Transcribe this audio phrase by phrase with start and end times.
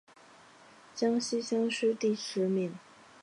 [0.95, 2.73] 江西乡试第十名。